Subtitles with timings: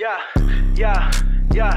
[0.00, 0.16] Ya,
[0.74, 1.10] ya,
[1.52, 1.68] ya,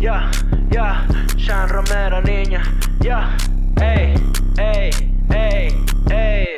[0.00, 0.30] ya,
[0.72, 1.04] ya.
[1.36, 2.62] Sean Romero, niña.
[3.04, 3.36] Ya,
[3.76, 4.14] ey,
[4.56, 4.90] ey,
[5.28, 5.68] ey,
[6.08, 6.57] ey.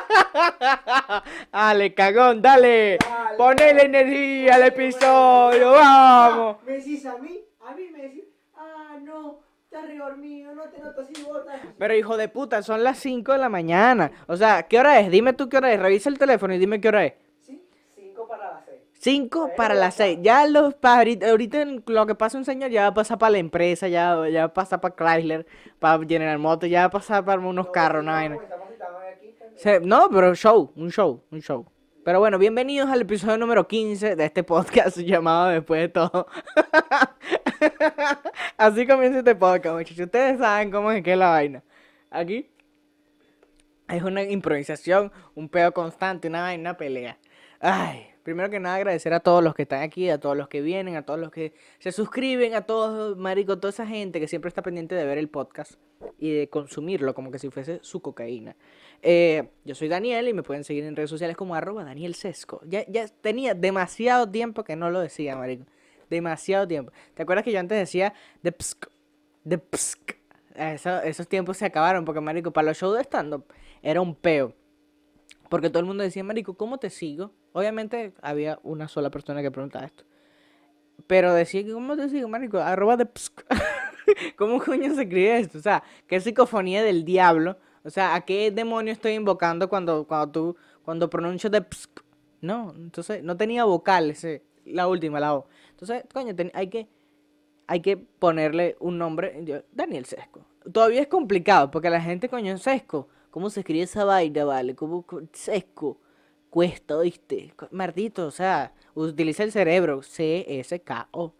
[1.51, 2.97] dale, cagón, dale.
[3.37, 6.57] Ponele energía al episodio, vamos.
[6.65, 7.39] ¿Me decís a mí?
[7.65, 8.23] A mí me decís,
[8.55, 11.59] ah, no, estás redormido, no te noto así, botas.
[11.77, 14.11] Pero hijo de puta, son las 5 de la mañana.
[14.27, 15.11] O sea, ¿qué hora es?
[15.11, 15.79] Dime tú qué hora es.
[15.79, 17.13] Revisa el teléfono y dime qué hora es.
[17.39, 17.63] ¿Sí?
[17.95, 18.81] Cinco para las seis.
[18.93, 20.19] 5 para las 6.
[20.21, 23.37] Ya los ahorita, ahorita lo que pasa un señor ya va a pasar para la
[23.37, 25.45] empresa, ya, ya va a pasar para Chrysler,
[25.79, 28.05] para General Motors, ya va a pasar para unos carros.
[28.05, 28.60] Estamos estamos aquí.
[29.63, 31.67] No, pero show, un show, un show.
[32.03, 36.25] Pero bueno, bienvenidos al episodio número 15 de este podcast llamado Después de todo.
[38.57, 40.05] Así comienza este podcast, muchachos.
[40.05, 41.63] Ustedes saben cómo es que es la vaina.
[42.09, 42.49] Aquí
[43.87, 47.19] es una improvisación, un pedo constante, una vaina, pelea.
[47.59, 50.61] Ay, primero que nada agradecer a todos los que están aquí, a todos los que
[50.61, 54.49] vienen, a todos los que se suscriben, a todos, marico, toda esa gente que siempre
[54.49, 55.73] está pendiente de ver el podcast
[56.19, 58.55] y de consumirlo como que si fuese su cocaína.
[59.01, 62.61] Eh, yo soy Daniel y me pueden seguir en redes sociales como arroba Daniel Sesco.
[62.65, 65.65] Ya, ya tenía demasiado tiempo que no lo decía, marico.
[66.09, 66.91] Demasiado tiempo.
[67.13, 68.13] ¿Te acuerdas que yo antes decía
[68.43, 68.87] de psk,
[69.43, 70.17] de psk?
[70.55, 73.45] Eso- esos tiempos se acabaron porque, marico, para los shows de stand-up
[73.81, 74.53] era un peo.
[75.49, 77.31] Porque todo el mundo decía, marico, ¿cómo te sigo?
[77.53, 80.03] Obviamente había una sola persona que preguntaba esto.
[81.07, 82.59] Pero decía que, ¿cómo te sigo, marico?
[82.59, 83.43] Arroba de psk.
[84.37, 85.57] ¿Cómo coño se escribe esto?
[85.57, 87.57] O sea, ¿qué psicofonía del diablo?
[87.83, 92.01] O sea, ¿a qué demonio estoy invocando cuando, cuando tú, cuando pronuncio de psk?
[92.41, 94.25] No, entonces no tenía vocales,
[94.65, 95.47] la última, la O.
[95.71, 96.87] Entonces, coño, hay que,
[97.67, 99.63] hay que ponerle un nombre.
[99.71, 100.41] Daniel Sesco.
[100.71, 103.07] Todavía es complicado porque la gente, coño, Sesco.
[103.31, 104.75] ¿Cómo se escribe esa vaina, vale?
[104.75, 105.97] ¿Cómo, co- Sesco?
[106.51, 107.53] Cuesta, ¿oíste?
[107.71, 110.03] Mardito, o sea, utiliza el cerebro.
[110.03, 111.33] C-S-K-O.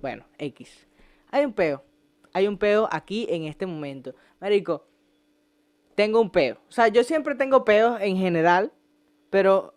[0.00, 0.88] Bueno, X.
[1.30, 1.84] Hay un peo.
[2.32, 4.12] Hay un peo aquí en este momento.
[4.40, 4.84] Marico,
[5.94, 6.58] tengo un peo.
[6.68, 8.72] O sea, yo siempre tengo peos en general,
[9.30, 9.72] pero,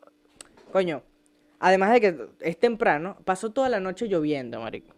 [0.72, 1.03] coño,
[1.59, 4.95] además de que es temprano, pasó toda la noche lloviendo, marico.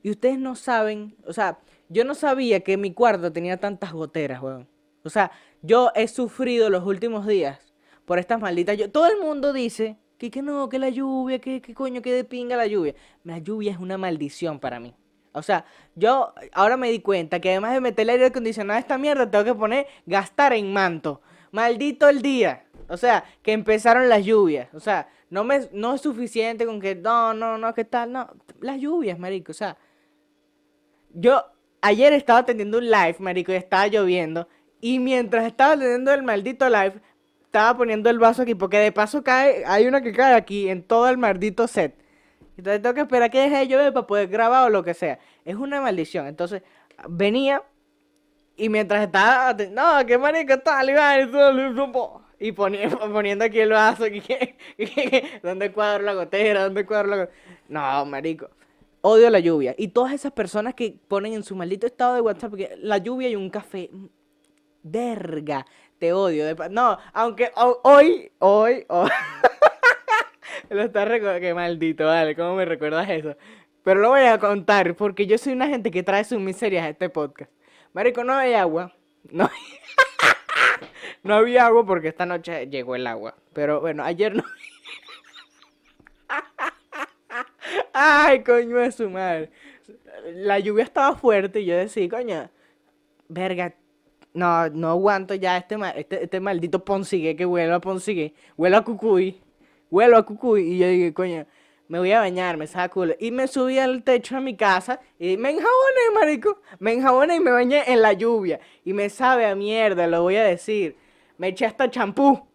[0.00, 1.58] Y ustedes no saben, o sea,
[1.88, 4.68] yo no sabía que mi cuarto tenía tantas goteras, weón.
[5.02, 7.67] O sea, yo he sufrido los últimos días
[8.08, 11.60] por estas malditas llu- Todo el mundo dice que, que no, que la lluvia, que,
[11.60, 12.94] que coño, que de pinga la lluvia.
[13.22, 14.94] La lluvia es una maldición para mí.
[15.32, 18.98] O sea, yo ahora me di cuenta que además de meterle aire acondicionado a esta
[18.98, 21.20] mierda, tengo que poner gastar en manto.
[21.52, 22.64] Maldito el día.
[22.88, 24.72] O sea, que empezaron las lluvias.
[24.72, 28.10] O sea, no, me, no es suficiente con que no, no, no, ¿qué tal?
[28.10, 28.28] No,
[28.60, 29.52] las lluvias, marico.
[29.52, 29.76] O sea,
[31.12, 31.44] yo
[31.82, 34.48] ayer estaba teniendo un live, marico, y estaba lloviendo.
[34.80, 37.00] Y mientras estaba teniendo el maldito live,
[37.48, 40.82] estaba poniendo el vaso aquí, porque de paso cae, hay una que cae aquí en
[40.82, 41.94] todo el maldito set.
[42.58, 45.18] Entonces tengo que esperar que deje de llover para poder grabar o lo que sea.
[45.44, 46.26] Es una maldición.
[46.26, 46.62] Entonces,
[47.08, 47.62] venía
[48.56, 50.54] y mientras estaba, no, qué marico
[50.86, 51.30] Iván,
[52.40, 54.04] y poni- poniendo aquí el vaso,
[55.42, 56.64] ¿dónde cuadro la gotera?
[56.64, 57.38] ¿Dónde cuadro la gotera?
[57.68, 58.50] No, marico.
[59.00, 59.74] Odio la lluvia.
[59.78, 63.28] Y todas esas personas que ponen en su maldito estado de WhatsApp que la lluvia
[63.28, 63.88] y un café.
[63.92, 64.06] mm,
[64.82, 65.66] Verga,
[65.98, 66.44] te odio.
[66.46, 69.10] de No, aunque ho- hoy, hoy, hoy.
[70.70, 71.40] Lo está recordando.
[71.40, 72.34] Qué maldito, vale.
[72.36, 73.36] ¿Cómo me recuerdas eso?
[73.82, 76.90] Pero lo voy a contar porque yo soy una gente que trae sus miserias a
[76.90, 77.50] este podcast.
[77.94, 78.92] Marico, no hay agua.
[79.30, 79.48] No,
[81.22, 83.34] no había agua porque esta noche llegó el agua.
[83.54, 84.42] Pero bueno, ayer no.
[87.92, 89.50] Ay, coño de su madre.
[90.34, 92.50] La lluvia estaba fuerte y yo decía, coño,
[93.28, 93.74] verga,
[94.34, 98.82] no, no aguanto ya este, este, este maldito Ponsigue que huele a Ponsigue, huele a
[98.82, 99.40] Cucuy,
[99.90, 100.74] huele a Cucuy.
[100.74, 101.46] Y yo dije, coño,
[101.88, 103.14] me voy a bañar, me saca culo.
[103.18, 106.60] Y me subí al techo de mi casa y me enjaboné, marico.
[106.78, 108.60] Me enjaboné y me bañé en la lluvia.
[108.84, 110.96] Y me sabe a mierda, lo voy a decir.
[111.38, 112.46] Me eché hasta champú.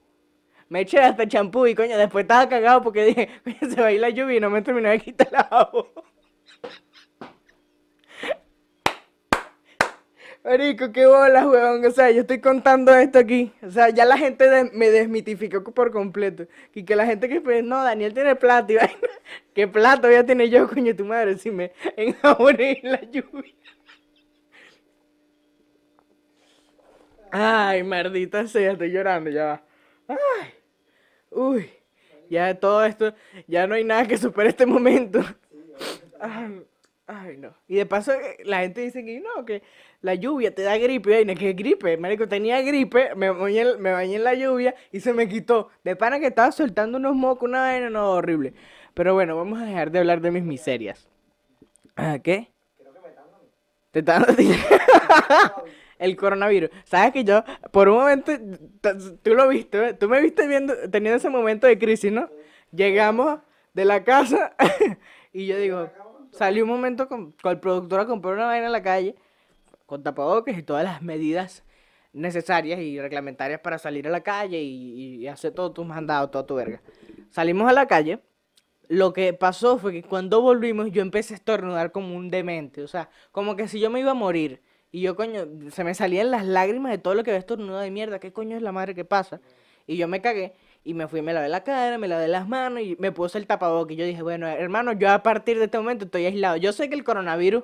[0.69, 3.29] Me eché hasta champú y coño, después estaba cagado porque dije,
[3.61, 5.87] se va a ir la lluvia y no me terminó de quitar la agua.
[10.43, 11.85] Marico, qué bolas, weón.
[11.85, 13.51] O sea, yo estoy contando esto aquí.
[13.61, 16.47] O sea, ya la gente de- me desmitificó por completo.
[16.75, 18.71] Y que la gente que pues, no, Daniel tiene plata.
[18.73, 18.93] Y vaina.
[19.55, 21.37] ¿Qué plata ya tiene yo, coño, tu madre?
[21.37, 23.53] Si me enjaboné en la lluvia.
[27.31, 29.63] Ay, maldita sea, estoy llorando, ya va.
[30.09, 30.53] Ay,
[31.31, 31.71] uy,
[32.29, 33.13] ya todo esto,
[33.47, 35.21] ya no hay nada que supere este momento.
[36.19, 36.63] Ay,
[37.07, 37.53] ay, no.
[37.67, 39.63] Y de paso, eh, la gente dice que no, que
[40.01, 41.15] la lluvia te da gripe.
[41.15, 41.97] Ay, no, ¿qué gripe?
[41.97, 45.69] Marico, tenía gripe, me bañé, me bañé en la lluvia y se me quitó.
[45.83, 48.53] De pana que estaba soltando unos mocos, una vaina, no, horrible.
[48.93, 51.07] Pero bueno, vamos a dejar de hablar de mis miserias.
[51.95, 52.51] ¿Ah, qué?
[53.91, 54.49] Te está dando a ti.
[55.99, 56.71] El coronavirus.
[56.83, 58.31] Sabes que yo, por un momento,
[59.21, 59.93] tú lo viste, ¿eh?
[59.93, 62.29] tú me viste viendo, teniendo ese momento de crisis, ¿no?
[62.71, 63.39] Llegamos
[63.73, 64.55] de la casa
[65.33, 65.89] y yo digo,
[66.33, 69.15] salí un momento con, el productor a comprar una vaina en la calle,
[69.85, 71.63] con tapabocas y todas las medidas
[72.11, 76.45] necesarias y reglamentarias para salir a la calle y, y hacer todos tus mandados, toda
[76.45, 76.81] tu verga.
[77.29, 78.19] Salimos a la calle.
[78.89, 82.87] Lo que pasó fue que cuando volvimos yo empecé a estornudar como un demente, o
[82.87, 84.61] sea, como que si yo me iba a morir.
[84.91, 87.89] Y yo, coño, se me salían las lágrimas de todo lo que había estornudado de
[87.89, 88.19] mierda.
[88.19, 89.41] ¿Qué coño es la madre que pasa?
[89.87, 90.53] Y yo me cagué
[90.83, 93.47] y me fui, me lavé la cara, me lavé las manos y me puse el
[93.47, 93.93] tapabocas.
[93.93, 96.57] Y yo dije, bueno, hermano, yo a partir de este momento estoy aislado.
[96.57, 97.63] Yo sé que el coronavirus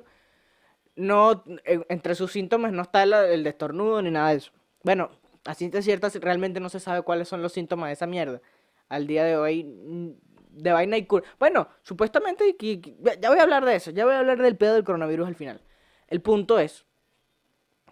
[0.95, 4.51] no, en- entre sus síntomas no está el, el de estornudo ni nada de eso.
[4.83, 5.09] Bueno,
[5.45, 8.41] a ciencia cierta realmente no se sabe cuáles son los síntomas de esa mierda.
[8.89, 10.09] Al día de hoy, mm,
[10.51, 11.25] de vaina y cura.
[11.39, 14.83] Bueno, supuestamente, ya- voy a hablar de eso, ya voy a hablar del pedo del
[14.83, 15.61] coronavirus al final.
[16.07, 16.85] El punto es,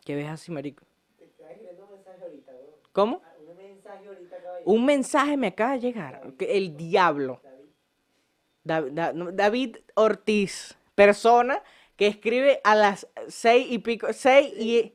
[0.04, 0.84] que ves así, marico?
[1.18, 1.26] Te
[2.24, 2.52] ahorita.
[2.92, 3.22] ¿Cómo?
[3.24, 4.27] Ah, Un mensaje ahorita
[4.68, 6.22] Un mensaje me acaba de llegar.
[6.40, 7.42] El diablo.
[8.66, 11.64] David Ortiz, persona
[11.96, 14.94] que escribe a las seis y pico, seis y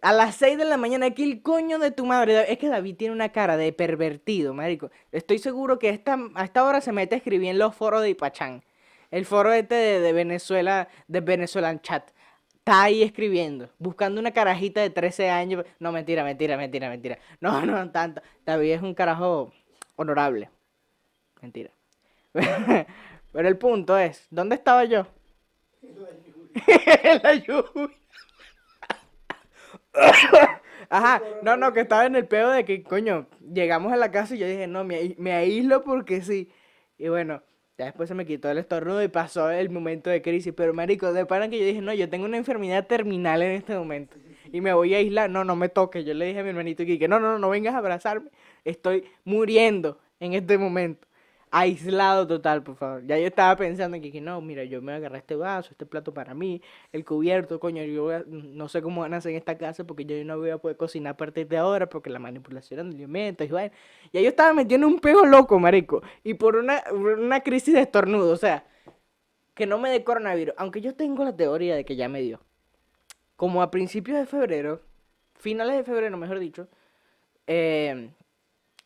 [0.00, 2.50] a las seis de la mañana, aquí el coño de tu madre.
[2.50, 4.90] Es que David tiene una cara de pervertido, marico.
[5.12, 8.08] Estoy seguro que esta, a esta hora se mete a escribir en los foros de
[8.08, 8.64] Ipachán.
[9.10, 12.12] El foro este de, de Venezuela, de Venezuelan Chat.
[12.70, 15.64] Está ahí escribiendo, buscando una carajita de 13 años.
[15.80, 17.18] No, mentira, mentira, mentira, mentira.
[17.40, 18.22] No, no, tanto.
[18.46, 19.52] David es un carajo
[19.96, 20.48] honorable.
[21.42, 21.72] Mentira.
[22.32, 25.04] Pero el punto es, ¿dónde estaba yo?
[25.82, 27.90] En la lluvia.
[30.90, 34.36] Ajá, no, no, que estaba en el pedo de que, coño, llegamos a la casa
[34.36, 36.52] y yo dije, no, me, me aíslo porque sí.
[36.98, 37.42] Y bueno,
[37.80, 40.52] ya después se me quitó el estornudo y pasó el momento de crisis.
[40.54, 43.74] Pero, marico, de pana que yo dije, no, yo tengo una enfermedad terminal en este
[43.74, 44.18] momento.
[44.52, 45.30] Y me voy a aislar.
[45.30, 46.04] No, no me toques.
[46.04, 48.28] Yo le dije a mi hermanito que, no, no, no, no vengas a abrazarme.
[48.66, 51.08] Estoy muriendo en este momento.
[51.52, 53.04] Aislado total, por favor.
[53.06, 55.34] Ya yo estaba pensando en que, que no, mira, yo me voy a agarrar este
[55.34, 56.62] vaso, este plato para mí,
[56.92, 60.24] el cubierto, coño, yo no sé cómo van a hacer en esta casa porque yo
[60.24, 63.50] no voy a poder cocinar a partir de ahora porque la manipulación de alimentos y
[63.50, 63.74] vaina.
[64.12, 66.02] Ya yo estaba metiendo un pego loco, marico.
[66.22, 68.64] Y por una, una crisis de estornudo, o sea,
[69.54, 70.54] que no me dé coronavirus.
[70.56, 72.40] Aunque yo tengo la teoría de que ya me dio.
[73.34, 74.82] Como a principios de febrero,
[75.36, 76.68] finales de febrero, mejor dicho,
[77.48, 78.10] eh,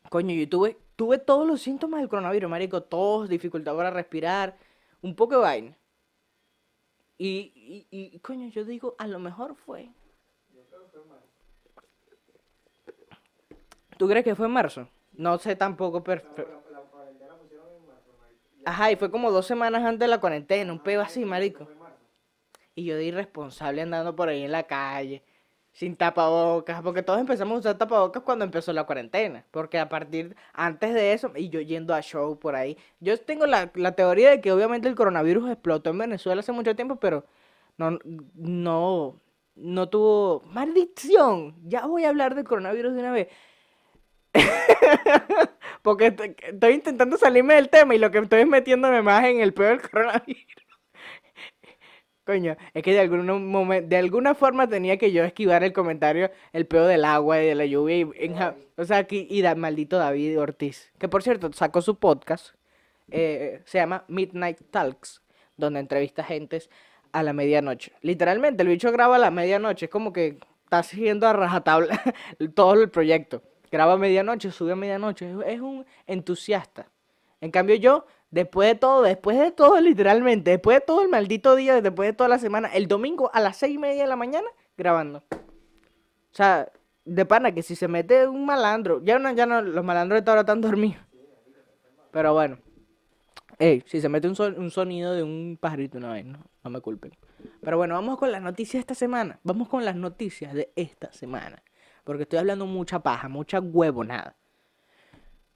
[0.09, 4.57] coño, yo tuve, tuve todos los síntomas del coronavirus, marico, tos, dificultad para respirar,
[5.03, 5.79] un poco de vaina.
[7.17, 9.91] Y, y, y, coño, yo digo, a lo mejor fue.
[13.97, 14.89] ¿Tú crees que fue en marzo?
[15.13, 16.23] No sé tampoco, pero...
[18.65, 21.69] Ajá, y fue como dos semanas antes de la cuarentena, un peo así, marico.
[22.75, 25.23] Y yo de irresponsable andando por ahí en la calle,
[25.75, 29.45] sin tapabocas, porque todos empezamos a usar tapabocas cuando empezó la cuarentena.
[29.51, 32.79] Porque a partir, antes de eso, y yo yendo a show por ahí.
[33.01, 36.77] Yo tengo la, la teoría de que obviamente el coronavirus explotó en Venezuela hace mucho
[36.77, 37.27] tiempo, pero
[37.77, 37.99] no,
[38.35, 39.21] no,
[39.57, 40.43] no tuvo.
[40.47, 41.57] ¡Maldición!
[41.65, 43.29] Ya voy a hablar del coronavirus de una vez.
[45.83, 49.55] Porque estoy, intentando salirme del tema y lo que estoy es metiéndome más en el
[49.55, 50.64] peor coronavirus.
[52.25, 56.31] Coño, es que de alguna, momen- de alguna forma tenía que yo esquivar el comentario,
[56.55, 57.97] el peo del agua y de la lluvia.
[57.99, 58.35] Y, en
[58.77, 62.55] o sea, aquí, y da, maldito David Ortiz, que por cierto sacó su podcast,
[63.11, 65.23] eh, se llama Midnight Talks,
[65.59, 66.71] donde entrevista gentes
[67.13, 67.93] a la medianoche.
[68.01, 72.01] Literalmente, el bicho graba a la medianoche, es como que está siguiendo a rajatabla
[72.55, 73.43] todo el proyecto.
[73.71, 76.89] Graba a medianoche, sube a medianoche, es un entusiasta.
[77.43, 81.55] En cambio yo, Después de todo, después de todo, literalmente, después de todo el maldito
[81.55, 84.17] día, después de toda la semana, el domingo a las seis y media de la
[84.17, 85.23] mañana, grabando.
[85.31, 86.69] O sea,
[87.05, 90.19] de pana, que si se mete un malandro, ya no, ya no, los malandros de
[90.19, 91.01] esta hora están dormidos.
[92.11, 92.59] Pero bueno.
[93.61, 97.13] Ey, si se mete un sonido de un pajarito una vez, no, no me culpen.
[97.61, 99.39] Pero bueno, vamos con las noticias de esta semana.
[99.45, 101.63] Vamos con las noticias de esta semana.
[102.03, 104.35] Porque estoy hablando mucha paja, mucha huevonada.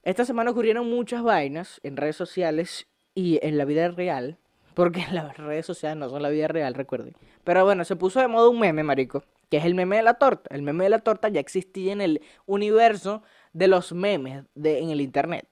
[0.09, 4.39] Esta semana ocurrieron muchas vainas en redes sociales y en la vida real.
[4.73, 7.15] Porque las redes sociales no son la vida real, recuerden.
[7.45, 9.23] Pero bueno, se puso de moda un meme, marico.
[9.51, 10.49] Que es el meme de la torta.
[10.55, 13.23] El meme de la torta ya existía en el universo
[13.53, 15.47] de los memes de, en el internet.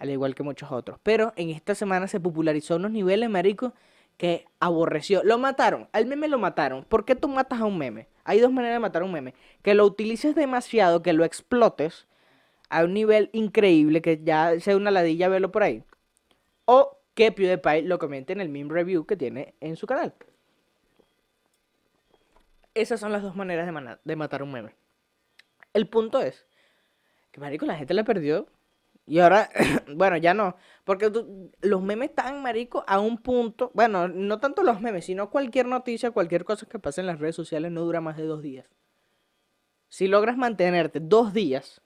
[0.00, 0.98] Al igual que muchos otros.
[1.04, 3.72] Pero en esta semana se popularizó unos niveles, marico,
[4.16, 5.22] que aborreció.
[5.22, 5.88] Lo mataron.
[5.92, 6.84] Al meme lo mataron.
[6.86, 8.08] ¿Por qué tú matas a un meme?
[8.24, 9.34] Hay dos maneras de matar a un meme.
[9.62, 12.08] Que lo utilices demasiado, que lo explotes
[12.72, 15.84] a un nivel increíble, que ya sea una ladilla verlo por ahí.
[16.64, 20.14] O que PewDiePie lo comente en el meme review que tiene en su canal.
[22.74, 23.66] Esas son las dos maneras
[24.02, 24.74] de, matar un meme.
[25.74, 26.46] El punto es
[27.30, 28.46] que, marico, la gente le perdió.
[29.04, 29.50] Y ahora,
[29.94, 30.56] bueno, ya no.
[30.84, 31.12] Porque
[31.60, 33.70] los memes están, marico, a un punto.
[33.74, 37.36] Bueno, no tanto los memes, sino cualquier noticia, cualquier cosa que pase en las redes
[37.36, 38.66] sociales no dura más de dos días.
[39.90, 41.81] Si logras mantenerte dos días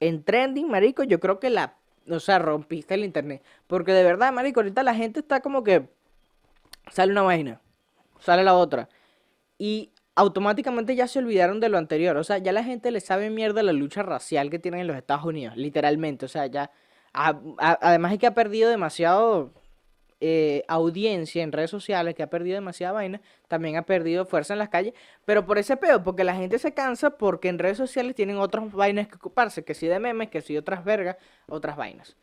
[0.00, 1.76] en trending, marico, yo creo que la,
[2.08, 3.42] o sea, rompiste el internet.
[3.66, 5.88] Porque de verdad, marico, ahorita la gente está como que
[6.90, 7.60] sale una vaina,
[8.20, 8.88] sale la otra.
[9.58, 12.16] Y automáticamente ya se olvidaron de lo anterior.
[12.16, 14.96] O sea, ya la gente le sabe mierda la lucha racial que tienen en los
[14.96, 16.26] Estados Unidos, literalmente.
[16.26, 16.70] O sea, ya,
[17.12, 17.38] a-
[17.80, 19.52] además es que ha perdido demasiado
[20.26, 24.58] eh, audiencia en redes sociales, que ha perdido demasiada vaina, también ha perdido fuerza en
[24.58, 24.94] las calles,
[25.26, 28.72] pero por ese peo, porque la gente se cansa porque en redes sociales tienen otras
[28.72, 32.16] vainas que ocuparse, que si de memes, que si otras vergas, otras vainas.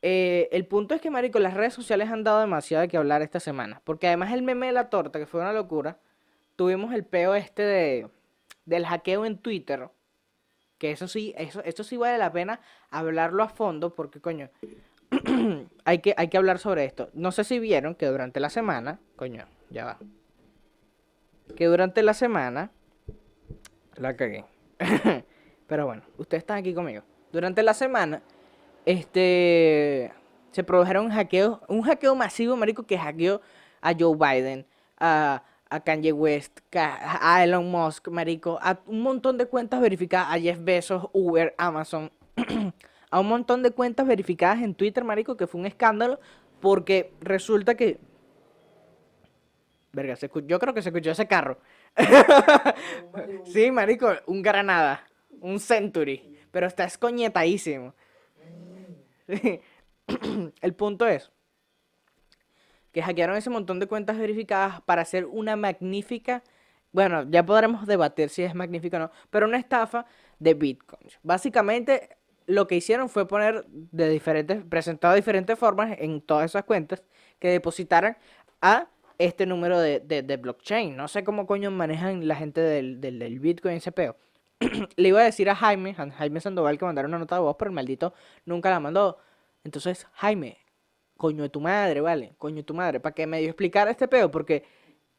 [0.00, 3.20] Eh, el punto es que, marico, las redes sociales han dado demasiado de qué hablar
[3.20, 5.98] esta semana, porque además el meme de la torta, que fue una locura,
[6.56, 8.08] tuvimos el peo este de,
[8.64, 9.90] del hackeo en Twitter,
[10.78, 14.48] que eso sí, eso, eso sí vale la pena hablarlo a fondo, porque coño,
[15.84, 17.10] hay que, hay que hablar sobre esto.
[17.14, 19.98] No sé si vieron que durante la semana, coño, ya va.
[21.56, 22.70] Que durante la semana,
[23.96, 24.44] la cagué.
[25.66, 27.02] Pero bueno, ustedes están aquí conmigo.
[27.32, 28.22] Durante la semana,
[28.84, 30.12] este,
[30.50, 33.40] se produjeron hackeos, un hackeo masivo, marico, que hackeó
[33.80, 34.66] a Joe Biden,
[34.98, 40.38] a, a Kanye West, a Elon Musk, marico, a un montón de cuentas verificadas, a
[40.38, 42.10] Jeff Bezos, Uber, Amazon,
[43.10, 46.20] a un montón de cuentas verificadas en Twitter, marico, que fue un escándalo,
[46.60, 47.98] porque resulta que...
[49.92, 51.58] Verga, se yo creo que se escuchó ese carro.
[53.44, 55.06] sí, marico, un Granada,
[55.40, 57.94] un Century, pero está escoñetadísimo.
[60.60, 61.30] El punto es
[62.92, 66.42] que hackearon ese montón de cuentas verificadas para hacer una magnífica,
[66.92, 70.06] bueno, ya podremos debatir si es magnífica o no, pero una estafa
[70.38, 71.18] de bitcoins.
[71.22, 72.17] Básicamente
[72.48, 77.04] lo que hicieron fue poner de diferentes, presentado de diferentes formas en todas esas cuentas
[77.38, 78.18] que depositaran
[78.62, 78.88] a
[79.18, 80.96] este número de, de- de blockchain.
[80.96, 84.16] No sé cómo coño manejan la gente del, del, bitcoin ese peo.
[84.96, 87.70] Le iba a decir a Jaime, Jaime Sandoval, que mandara una nota de voz, pero
[87.70, 88.14] el maldito
[88.46, 89.18] nunca la mandó.
[89.64, 90.58] Entonces, Jaime,
[91.16, 92.34] coño de tu madre, ¿vale?
[92.38, 94.64] Coño de tu madre, para que medio explicara este peo, porque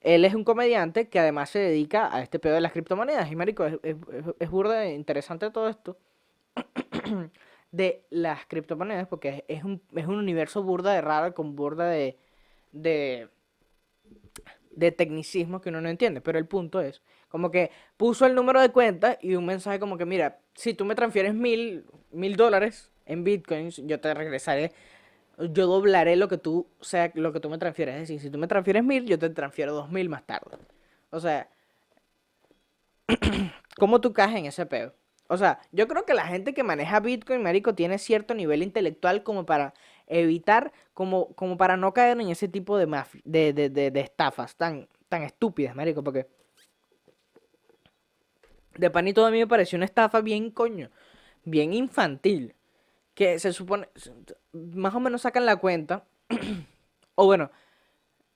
[0.02, 3.32] él es un comediante que además se dedica a este peo de las criptomonedas.
[3.32, 3.96] Y marico, es, es,
[4.40, 5.98] es- burda interesante todo esto
[7.72, 12.18] de las criptomonedas, porque es, un, es un universo burda de raro, con burda de,
[12.72, 13.30] de,
[14.72, 16.22] de tecnicismo que uno no entiende.
[16.22, 19.98] Pero el punto es, como que puso el número de cuenta y un mensaje como
[19.98, 24.72] que, mira, si tú me transfieres mil, mil dólares en bitcoins, yo te regresaré,
[25.38, 27.96] yo doblaré lo que tú, sea, lo que tú me transfieres.
[27.96, 30.58] Es decir, si tú me transfieres mil, yo te transfiero dos mil más tarde.
[31.12, 31.50] O sea,
[33.80, 34.94] ¿cómo tú caes en ese peo?
[35.32, 39.22] O sea, yo creo que la gente que maneja Bitcoin, marico, tiene cierto nivel intelectual
[39.22, 39.76] como para
[40.08, 42.88] evitar, como, como para no caer en ese tipo de,
[43.26, 46.28] de, de, de estafas tan, tan estúpidas, marico, porque
[48.76, 50.90] de panito a mí me pareció una estafa bien coño,
[51.44, 52.56] bien infantil,
[53.14, 53.88] que se supone,
[54.52, 56.08] más o menos sacan la cuenta,
[57.14, 57.52] o bueno,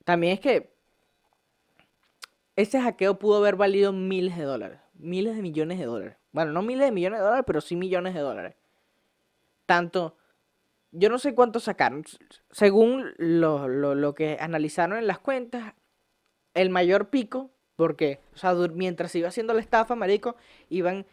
[0.04, 0.72] también es que
[2.56, 6.18] ese hackeo pudo haber valido miles de dólares, miles de millones de dólares.
[6.32, 8.56] Bueno, no miles de millones de dólares, pero sí millones de dólares.
[9.66, 10.18] Tanto,
[10.92, 12.04] yo no sé cuánto sacaron.
[12.52, 15.74] Según lo, lo- lo que analizaron en las cuentas,
[16.54, 20.36] el mayor pico, porque, o sea, mientras iba haciendo la estafa, marico,
[20.70, 21.06] iban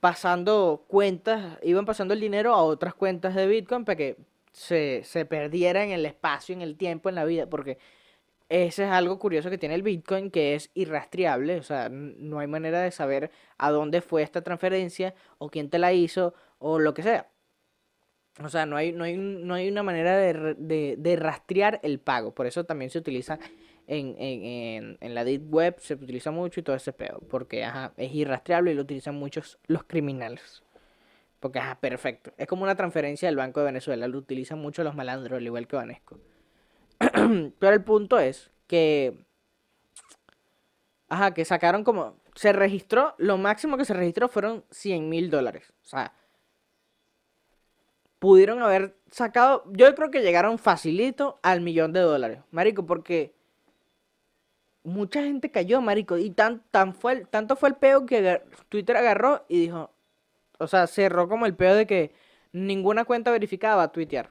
[0.00, 4.16] pasando cuentas, iban pasando el dinero a otras cuentas de Bitcoin para que
[4.52, 7.78] se, se perdiera en el espacio, en el tiempo, en la vida, porque
[8.48, 12.46] ese es algo curioso que tiene el Bitcoin, que es irrastreable, o sea, no hay
[12.46, 16.94] manera de saber a dónde fue esta transferencia, o quién te la hizo, o lo
[16.94, 17.28] que sea.
[18.42, 20.54] O sea, no hay, no hay, no hay una manera de,
[20.96, 22.34] de- rastrear el pago.
[22.34, 23.38] Por eso también se utiliza
[23.88, 27.20] en, en, en, en la Deep Web, se utiliza mucho y todo ese pedo.
[27.28, 30.62] Porque ajá, es irrastreable y lo utilizan muchos los criminales.
[31.40, 32.32] Porque, ajá, perfecto.
[32.36, 34.08] Es como una transferencia del Banco de Venezuela.
[34.08, 36.18] Lo utilizan mucho los malandros, al igual que Banesco.
[37.58, 39.24] Pero el punto es que.
[41.08, 42.16] Ajá, que sacaron como.
[42.34, 43.14] Se registró.
[43.18, 45.72] Lo máximo que se registró fueron 100 mil dólares.
[45.84, 46.12] O sea.
[48.18, 49.62] Pudieron haber sacado.
[49.72, 52.40] Yo creo que llegaron facilito al millón de dólares.
[52.50, 53.34] Marico, porque.
[54.84, 56.16] Mucha gente cayó, marico.
[56.16, 59.90] Y tan, tan fue el- tanto fue el peo que Twitter agarró y dijo.
[60.58, 62.12] O sea, cerró como el peo de que
[62.52, 64.30] ninguna cuenta verificada va a tuitear.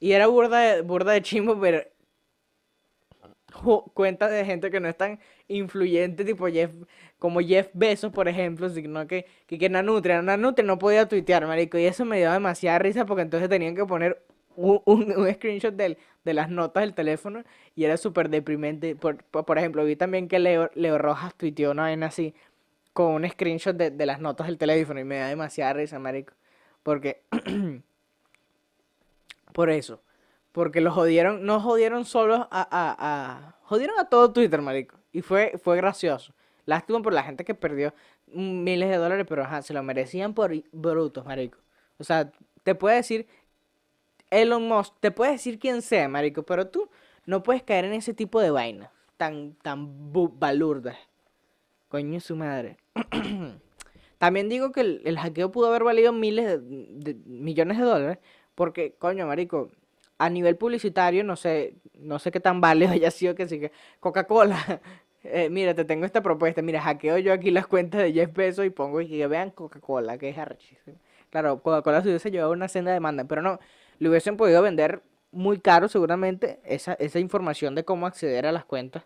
[0.00, 1.92] Y era burda de, burda de chimbo ver
[3.94, 6.72] cuentas de gente que no es tan influyente, tipo Jeff,
[7.18, 11.78] como Jeff Bezos, por ejemplo, sino que, que, que Nanutria, Nanutria no podía tuitear, marico,
[11.78, 14.22] y eso me dio demasiada risa porque entonces tenían que poner
[14.56, 18.94] un, un- un screenshot del- de las notas del teléfono y era súper deprimente.
[18.96, 22.34] Por, por, por ejemplo, vi también que Leo, Leo Rojas tuiteó una vaina así
[22.94, 26.34] con un screenshot de, de las notas del teléfono y me da demasiada risa, marico,
[26.84, 27.22] porque...
[29.52, 30.02] Por eso.
[30.52, 34.96] Porque los jodieron, no jodieron solo a, a, Jodieron a todo Twitter, marico.
[35.12, 36.32] Y fue, fue gracioso.
[36.66, 37.94] Lástima por la gente que perdió
[38.26, 41.58] miles de dólares, pero ajá, se lo merecían por brutos, marico.
[41.98, 43.26] O sea, te puede decir
[44.30, 46.88] Elon Musk, te puede decir quien sea, marico, pero tú
[47.26, 50.96] no puedes caer en ese tipo de vainas tan, tan balurdas.
[51.88, 52.78] Coño su madre.
[54.18, 58.18] También digo que el, hackeo pudo haber valido miles de- millones de dólares.
[58.60, 59.70] Porque, coño, marico,
[60.18, 63.70] a nivel publicitario, no sé, no sé qué tan válido haya sido que siga.
[64.00, 64.82] Coca-Cola,
[65.24, 66.60] eh, mira, te tengo esta propuesta.
[66.60, 70.18] Mira, hackeo yo aquí las cuentas de Jeff Bezos y pongo y que vean Coca-Cola,
[70.18, 70.98] que es arrechísimo.
[71.30, 73.60] Claro, Coca-Cola se hubiese llevado una senda de demanda, pero no,
[73.98, 75.00] le hubiesen podido vender
[75.32, 79.04] muy caro seguramente esa, esa información de cómo acceder a las cuentas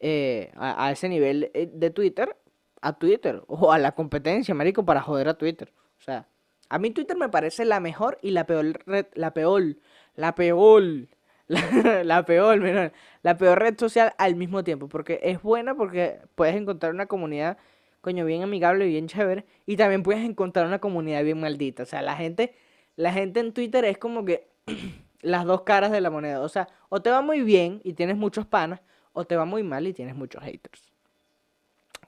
[0.00, 2.36] eh, a, a ese nivel eh, de Twitter,
[2.80, 5.72] a Twitter o a la competencia, marico, para joder a Twitter.
[6.00, 6.26] O sea,
[6.70, 9.76] a mí Twitter me parece la mejor y la peor red, la peor,
[10.14, 11.08] la peor,
[11.48, 16.54] la, la peor, la peor red social al mismo tiempo, porque es buena porque puedes
[16.54, 17.58] encontrar una comunidad,
[18.00, 21.82] coño, bien amigable, bien chévere, y también puedes encontrar una comunidad bien maldita.
[21.82, 22.54] O sea, la gente,
[22.94, 24.46] la gente en Twitter es como que
[25.22, 26.40] las dos caras de la moneda.
[26.40, 28.80] O sea, o te va muy bien y tienes muchos panas,
[29.12, 30.92] o te va muy mal y tienes muchos haters.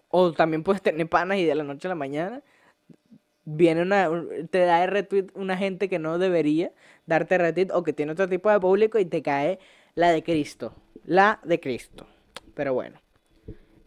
[0.08, 2.42] O también puedes tener panas y de la noche a la mañana
[3.44, 6.72] viene una, un- te da retweet una gente que no debería
[7.06, 9.58] darte retweet o que tiene otro tipo de público y te cae
[9.94, 10.74] la de Cristo.
[11.04, 12.06] La de Cristo.
[12.54, 13.00] Pero bueno,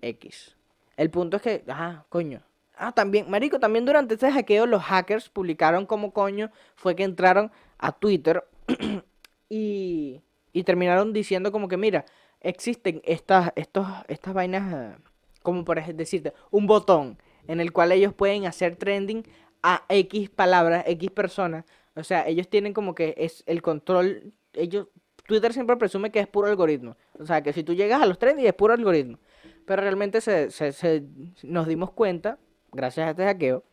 [0.02, 0.56] X.
[0.98, 2.42] El punto es que, ajá, coño.
[2.78, 7.52] Ah, también, marico, también durante ese hackeo los hackers publicaron cómo coño fue que entraron
[7.78, 8.44] a Twitter
[9.50, 12.06] y, y terminaron diciendo como que, mira,
[12.42, 14.98] existen estas, estos, estas vainas,
[15.42, 19.24] como por decirte, un botón en el cual ellos pueden hacer trending
[19.74, 21.66] a X palabras, X personas.
[21.96, 24.88] O sea, ellos tienen como que es el control, ellos,
[25.26, 26.98] Twitter siempre presume que es puro algoritmo.
[27.20, 29.18] O sea, que si tú llegas a los trending es puro algoritmo.
[29.66, 31.04] Pero realmente se, se- se-
[31.44, 32.38] nos dimos cuenta,
[32.72, 33.64] gracias a este hackeo,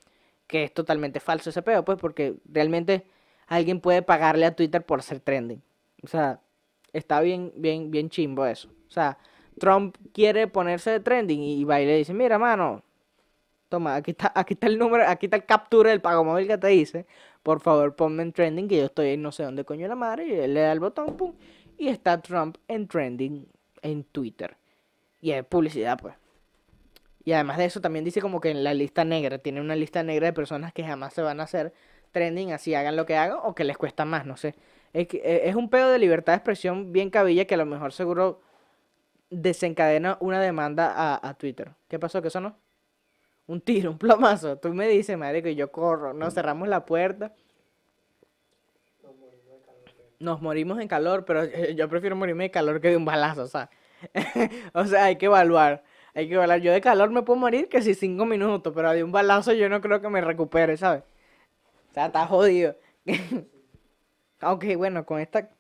[0.47, 3.05] que es totalmente falso ese pedo, pues, porque realmente
[3.47, 5.63] alguien puede pagarle a Twitter por ser trending.
[6.03, 6.41] O sea,
[6.95, 8.69] está bien, bien, bien chimbo eso.
[8.89, 9.19] O sea,
[9.59, 12.83] Trump quiere ponerse de trending y va y le dice, mira, mano,
[13.73, 16.59] toma, aquí está, aquí está el número, aquí está el captura del pago móvil que
[16.59, 17.07] te dice.
[17.43, 20.27] Por favor, ponme en trending, que yo estoy en no sé dónde coño la madre.
[20.27, 21.33] Y él le da el botón, pum.
[21.79, 23.49] Y está Trump en trending
[23.81, 24.59] en Twitter.
[25.23, 26.15] Y es publicidad, pues.
[27.25, 30.03] Y además de eso, también dice como que en la lista negra, tiene una lista
[30.03, 31.73] negra de personas que jamás se van a hacer
[32.11, 34.55] trending, así hagan lo que hagan, o que les cuesta más, no sé.
[34.93, 37.65] Es, que, eh, es un pedo de libertad de expresión bien cabilla que a lo
[37.65, 38.43] mejor seguro
[39.31, 41.73] desencadena una demanda a, a Twitter.
[41.89, 42.21] ¿Qué pasó?
[42.21, 42.55] ¿Qué eso no?
[43.47, 44.59] Un tiro, un plomazo.
[44.59, 46.13] Tú me dices, madre, que yo corro.
[46.13, 47.35] Nos cerramos la puerta.
[50.19, 53.43] Nos morimos en calor, pero eh, yo prefiero morirme de calor que de un balazo,
[53.43, 53.69] o sea.
[54.73, 55.83] o sea, hay que evaluar.
[56.15, 56.61] Hay que evaluar.
[56.61, 59.69] Yo de calor me puedo morir que si cinco minutos, pero de un balazo yo
[59.69, 61.03] no creo que me recupere, ¿sabes?
[61.91, 62.77] O sea, está jodido.
[64.41, 65.51] Aunque bueno, con esta.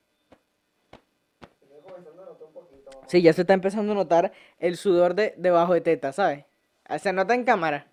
[3.06, 6.44] Sí, ya se está empezando a notar el sudor de debajo de teta, ¿sabes?
[6.92, 7.86] Ah, Se nota en cámara.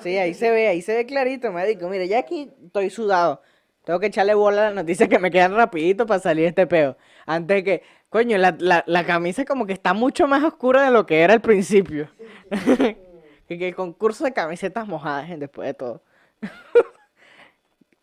[0.00, 1.88] Sí, ahí se ve, ahí se ve clarito, marico.
[1.88, 3.42] Mira, ya aquí estoy sudado.
[3.84, 6.96] Tengo que echarle bola a las noticias que me quedan rapidito para salir este peo.
[7.26, 10.92] Antes de que, coño, la, la, la camisa como que está mucho más oscura de
[10.92, 12.08] lo que era al principio.
[13.48, 16.02] que, que el concurso de camisetas mojadas, después de todo.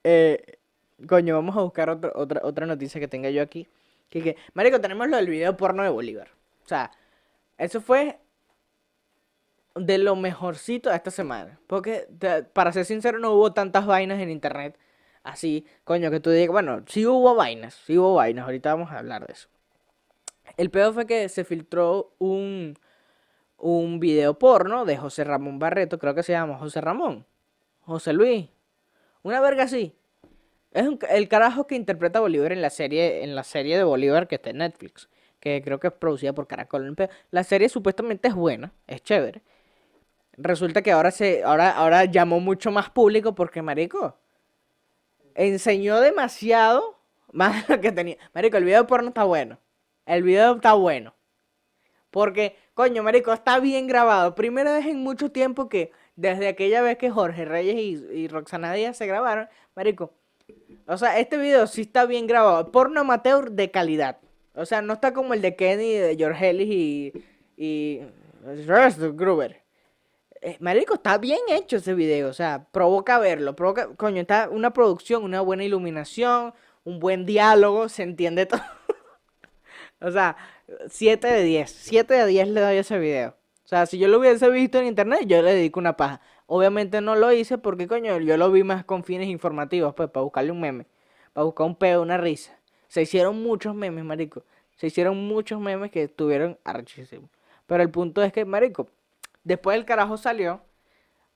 [0.10, 0.58] Eh,
[1.08, 3.68] coño, vamos a buscar otro- otra, otra noticia que tenga yo aquí.
[4.10, 6.30] Que, que, marico, tenemos lo del video porno de Bolívar.
[6.64, 6.92] O sea,
[7.58, 8.18] eso fue
[9.80, 11.60] de lo mejorcito de esta semana.
[11.68, 12.08] Porque,
[12.54, 14.78] para ser sincero, no hubo tantas vainas en internet.
[15.24, 18.46] Así, coño, que tú digas, bueno, sí hubo vainas, sí hubo vainas.
[18.46, 19.50] Ahorita vamos a hablar de eso.
[20.56, 22.78] El peor fue que se filtró un,
[23.58, 27.26] un video porno de José Ramón Barreto, creo que se llama José Ramón.
[27.82, 28.48] José Luis.
[29.24, 29.96] Una verga así.
[30.72, 33.84] Es un el carajo que interpreta a Bolívar en la serie, en la serie de
[33.84, 35.10] Bolívar que está en Netflix.
[35.40, 36.96] Que creo que es producida por Caracol.
[37.32, 39.42] La serie supuestamente es buena, es chévere.
[40.38, 44.16] Resulta que ahora se, ahora, ahora llamó mucho más público porque, marico,
[45.34, 47.00] enseñó demasiado
[47.32, 48.18] más de lo que tenía.
[48.34, 49.58] Marico, el video porno está bueno.
[50.06, 51.16] El video está bueno.
[52.12, 54.36] Porque, coño, marico, está bien grabado.
[54.36, 58.74] Primera vez en mucho tiempo que desde aquella vez que Jorge Reyes y, y Roxana
[58.74, 60.14] Díaz se grabaron, marico.
[60.88, 62.72] O sea, este video sí está bien grabado.
[62.72, 64.20] Porno amateur de calidad.
[64.54, 67.14] O sea, no está como el de Kenny, de George Ellis y...
[67.58, 68.02] y...
[69.14, 69.67] Gruber.
[70.48, 72.30] Eh, marico, está bien hecho ese video.
[72.30, 73.54] O sea, provoca verlo.
[73.54, 73.90] Provoca...
[73.98, 76.54] Coño, está una producción, una buena iluminación,
[76.86, 78.62] un buen diálogo, se entiende todo.
[80.00, 80.38] O sea,
[80.90, 81.70] 7 de 10.
[81.72, 83.36] 7 de 10 le doy a ese video.
[83.66, 86.22] O sea, si yo lo hubiese visto en internet, yo le dedico una paja.
[86.46, 90.24] Obviamente no lo hice porque, coño, yo lo vi más con fines informativos, pues, para
[90.24, 90.86] buscarle un meme.
[91.34, 92.58] Para buscar un pedo, una risa.
[92.88, 94.44] Se hicieron muchos memes, marico.
[94.78, 97.30] Se hicieron muchos memes que estuvieron archísimos.
[97.66, 98.88] Pero el punto es que, marico,
[99.48, 100.62] después el carajo salió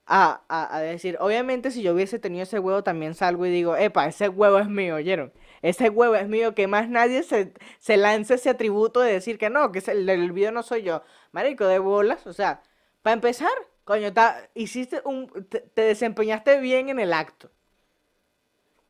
[0.06, 4.06] a, a, decir, obviamente si yo hubiese tenido ese huevo también salgo y digo, epa,
[4.06, 5.32] ese huevo es mío, ¿oyeron?
[5.62, 9.50] Ese huevo es mío, que más nadie se, se lance ese atributo de decir que
[9.50, 11.02] no, que el del video no soy yo.
[11.32, 12.62] Marico, de bolas, o sea,
[13.02, 13.52] para empezar,
[13.84, 17.50] coño, ta- hiciste un, te desempeñaste bien en el acto.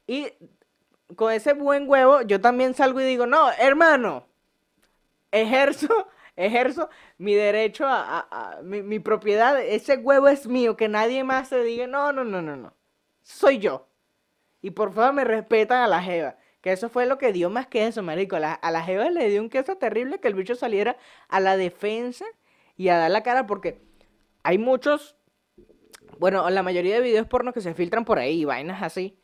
[0.07, 0.29] Y
[1.17, 4.27] con ese buen huevo, yo también salgo y digo, no, hermano,
[5.31, 5.89] ejerzo,
[6.43, 11.87] ejerzo mi derecho a, mi, propiedad, ese huevo es mío, que nadie más se diga,
[11.87, 12.75] no, no, no, no, no,
[13.23, 13.89] soy yo.
[14.61, 16.37] Y por favor me respetan a la jeva.
[16.61, 18.37] Que eso fue lo que dio más que eso, marico.
[18.37, 20.97] A la, jeva le dio un queso terrible que el bicho saliera
[21.29, 22.25] a la defensa
[22.77, 23.83] y a dar la cara porque
[24.45, 25.17] hay muchos,
[26.19, 29.19] bueno, la mayoría de videos porno que se filtran por ahí, vainas así.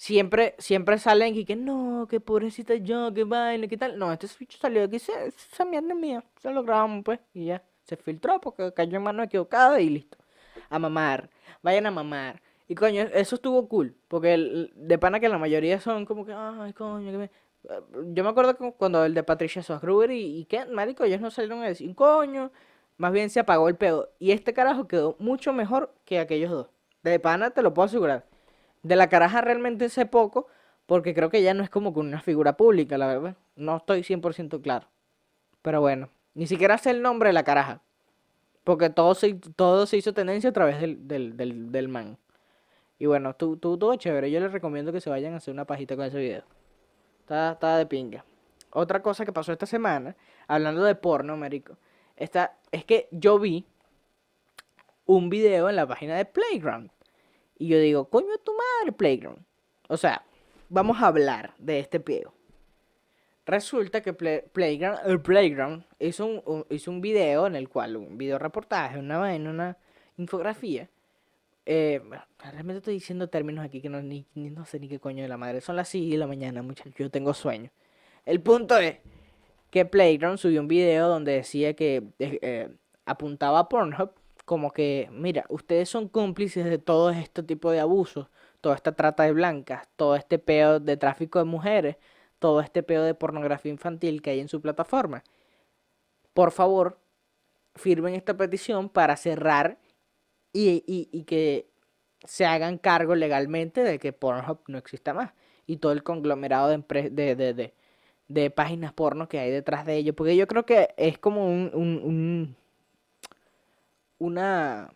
[0.00, 3.98] Siempre, siempre salen y que no, que pobrecita yo, que vaina, que tal.
[3.98, 6.24] No, este bicho salió aquí, esa esa mierda es mía.
[6.42, 7.62] Se lo grabamos pues y ya.
[7.84, 10.16] Se filtró porque cayó en mano equivocada y listo.
[10.70, 11.28] A mamar.
[11.62, 12.40] Vayan a mamar.
[12.68, 13.94] Y coño, eso estuvo cool.
[14.08, 17.24] Porque el- de pana que la mayoría son como que, ay, coño, que me...
[17.24, 17.80] Eh,
[18.14, 21.62] Yo me acuerdo cuando el de Patricia Swagruber y, y Ken, marico, ellos no salieron
[21.62, 22.52] a decir, coño,
[22.96, 24.10] más bien se apagó el pedo.
[24.18, 26.68] Y este carajo quedó mucho mejor que aquellos dos.
[27.02, 28.24] De pana te lo puedo asegurar.
[28.82, 30.46] De la caraja realmente sé poco,
[30.86, 33.36] porque creo que ya no es como que una figura pública, la verdad.
[33.56, 34.88] No estoy 100% claro.
[35.62, 37.82] Pero bueno, ni siquiera sé el nombre de la caraja.
[38.64, 42.18] Porque todo se, todo se hizo tendencia a través del, del, del, del man.
[42.98, 44.30] Y bueno, tú, tú, todo chévere.
[44.30, 46.42] Yo les recomiendo que se vayan a hacer una pajita con ese video.
[47.20, 48.24] Está, está de pinga.
[48.72, 50.16] Otra cosa que pasó esta semana,
[50.46, 51.76] hablando de porno, marico,
[52.16, 53.64] esta, es que yo vi
[55.06, 56.90] un video en la página de Playground.
[57.60, 59.44] Y yo digo, coño, tu madre, Playground.
[59.88, 60.24] O sea,
[60.70, 62.32] vamos a hablar de este peo.
[63.46, 68.16] Resulta que Play- Playground, el Playground hizo un, un- un video en el cual, un
[68.16, 69.76] video reportaje, una vaina, una
[70.16, 70.88] infografía.
[71.66, 72.00] Eh,
[72.38, 75.28] realmente estoy diciendo términos aquí que no, ni, ni- no sé ni qué coño de
[75.28, 75.60] la madre.
[75.60, 76.94] Son las 6 de la mañana, muchachos.
[76.96, 77.70] Yo tengo sueño.
[78.24, 78.96] El punto es
[79.70, 82.68] que Playground subió un video donde decía que eh, eh,
[83.04, 84.12] apuntaba a Pornhub
[84.50, 88.28] como que, mira, ustedes son cómplices de todo este tipo de abusos,
[88.60, 91.96] toda esta trata de blancas, todo este peo de tráfico de mujeres,
[92.40, 95.22] todo este peo de pornografía infantil que hay en su plataforma.
[96.34, 96.98] Por favor,
[97.76, 99.78] firmen esta petición para cerrar
[100.52, 101.70] y, y- y que
[102.24, 105.32] se hagan cargo legalmente de que Pornhub no exista más.
[105.66, 107.74] Y todo el conglomerado de, de, de, de,
[108.28, 110.14] de páginas porno que hay detrás de ello.
[110.16, 112.56] Porque yo creo que es como un- un-
[114.20, 114.92] una...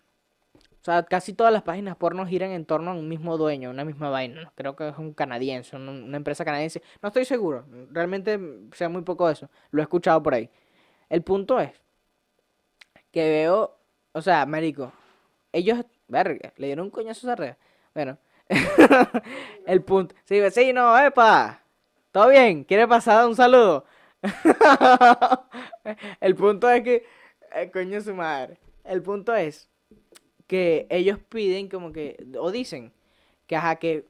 [0.83, 3.85] O sea, casi todas las páginas porno giran en torno a un mismo dueño, una
[3.87, 4.53] misma vaina.
[4.57, 6.83] Creo que es un canadiense, un- una empresa canadiense.
[7.03, 7.67] No estoy seguro.
[7.91, 8.39] Realmente
[8.75, 9.51] sé muy poco eso.
[9.73, 10.51] Lo he escuchado por ahí.
[11.11, 11.73] El punto es
[13.13, 13.77] que veo,
[14.13, 14.93] o sea, marico,
[15.53, 17.57] ellos, Verga, le dieron un coñazo a esa red.
[17.95, 18.19] Bueno,
[19.67, 20.15] el punto.
[20.25, 21.63] Sí, vecino, epa.
[22.13, 22.65] ¿Todo bien?
[22.65, 23.85] ¿Quiere pasar un saludo?
[26.21, 27.07] el punto es que.
[27.55, 28.59] eh, coño su madre.
[28.85, 29.69] El punto es
[30.47, 32.25] que ellos piden como que.
[32.39, 32.93] O dicen
[33.47, 34.07] que ajá, que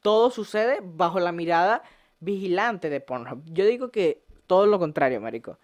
[0.00, 1.82] todo sucede bajo la mirada
[2.20, 3.42] vigilante de Pornhub.
[3.46, 5.58] Yo digo que todo lo contrario, marico.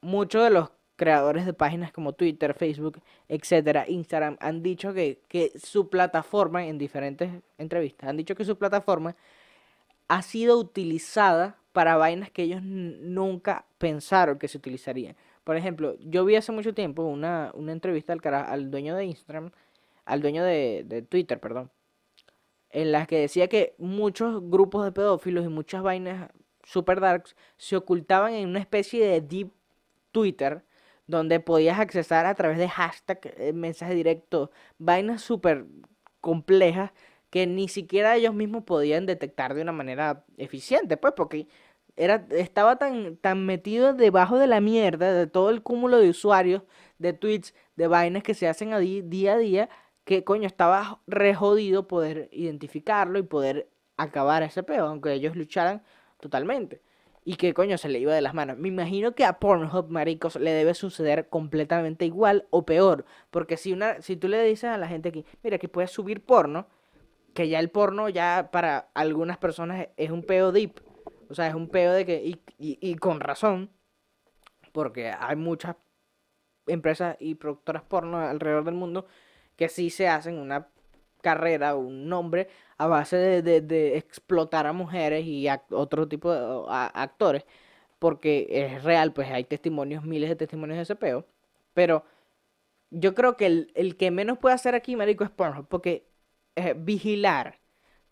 [0.00, 5.52] Muchos de los creadores de páginas como Twitter, Facebook, etcétera, Instagram, han dicho que, que
[5.58, 9.16] su plataforma, en diferentes entrevistas, han dicho que su plataforma
[10.08, 15.16] ha sido utilizada para vainas que ellos nunca pensaron que se utilizarían.
[15.44, 19.04] Por ejemplo, yo vi hace mucho tiempo una, una entrevista al, cara- al dueño de
[19.06, 19.50] Instagram,
[20.04, 21.70] al dueño de, de Twitter, perdón,
[22.70, 26.30] en las que decía que muchos grupos de pedófilos y muchas vainas
[26.64, 29.50] super darks se ocultaban en una especie de deep
[30.12, 30.64] Twitter
[31.06, 35.66] donde podías accesar a través de hashtag, eh, mensaje directo, vainas súper
[36.20, 36.92] complejas
[37.30, 41.46] que ni siquiera ellos mismos podían detectar de una manera eficiente, pues, porque
[41.96, 46.62] era, estaba tan, tan metido debajo de la mierda de todo el cúmulo de usuarios,
[46.98, 49.68] de tweets, de vainas que se hacen a día a día,
[50.04, 55.82] que coño, estaba re jodido poder identificarlo y poder acabar ese peo, aunque ellos lucharan
[56.20, 56.82] totalmente.
[57.24, 58.56] Y que coño se le iba de las manos.
[58.56, 63.04] Me imagino que a Pornhub, maricos, le debe suceder completamente igual o peor.
[63.30, 66.24] Porque si una, si tú le dices a la gente aquí, mira, que puedes subir
[66.24, 66.66] porno,
[67.34, 70.80] que ya el porno ya para algunas personas es un peo deep.
[71.30, 73.70] O sea, es un peo de que, y, y, con razón,
[74.72, 75.76] porque hay muchas
[76.66, 79.06] empresas y productoras porno alrededor del mundo
[79.56, 80.68] que sí se hacen una
[81.22, 86.64] carrera, un nombre a base de, de- explotar a mujeres y a otro tipo de
[86.68, 87.44] actores,
[87.98, 91.26] porque es real, pues hay testimonios, miles de testimonios de ese peo,
[91.74, 92.04] pero
[92.90, 96.06] yo creo que el, el que menos puede hacer aquí, marico, es Pornhub, porque
[96.56, 97.60] eh, vigilar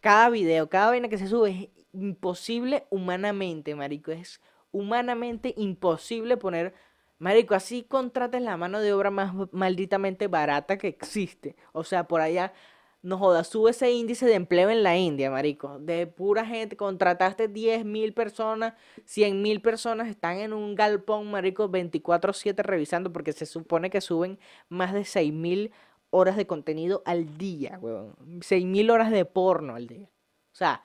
[0.01, 6.75] cada video, cada vaina que se sube es imposible humanamente, marico, es humanamente imposible poner,
[7.19, 12.21] marico, así contrates la mano de obra más malditamente barata que existe, o sea, por
[12.21, 12.53] allá
[13.01, 15.79] no jodas, sube ese índice de empleo en la India, marico.
[15.79, 21.69] De pura gente, contrataste 10 mil personas, 100 mil personas están en un galpón, marico,
[21.69, 25.71] 24/7 revisando, porque se supone que suben más de 6 mil
[26.11, 28.17] horas de contenido al día, weón.
[28.41, 30.09] 6 mil horas de porno al día.
[30.53, 30.83] O sea,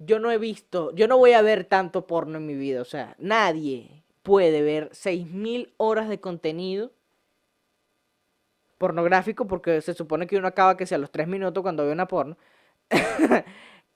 [0.00, 2.80] yo no he visto, yo no voy a ver tanto porno en mi vida.
[2.80, 6.90] O sea, nadie puede ver 6 mil horas de contenido
[8.78, 12.08] pornográfico, porque se supone que uno acaba que sea los 3 minutos cuando ve una
[12.08, 12.38] porno.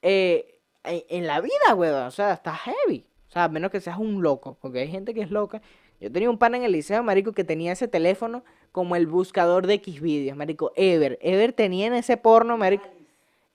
[0.02, 2.06] eh, en, la vida, weón.
[2.06, 3.06] O sea, está heavy.
[3.28, 5.62] O sea, a menos que seas un loco, porque hay gente que es loca.
[6.00, 9.66] Yo tenía un pana en el liceo, marico, que tenía ese teléfono como el buscador
[9.66, 10.72] de X videos, marico.
[10.76, 11.18] Ever.
[11.22, 12.84] Ever tenía en ese porno, marico.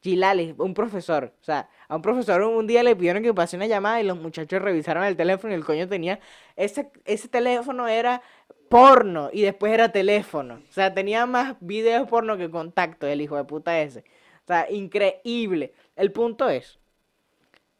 [0.01, 1.33] Gilales, un profesor.
[1.41, 4.17] O sea, a un profesor un día le pidieron que pase una llamada y los
[4.17, 6.19] muchachos revisaron el teléfono y el coño tenía.
[6.55, 8.21] Ese, ese teléfono era
[8.69, 10.61] porno y después era teléfono.
[10.69, 13.99] O sea, tenía más videos porno que contacto, el hijo de puta ese.
[14.43, 15.73] O sea, increíble.
[15.95, 16.79] El punto es